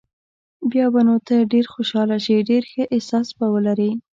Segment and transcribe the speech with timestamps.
[0.71, 3.91] بیا به نو ته ډېر خوشاله شې، ډېر ښه احساس به ولرې.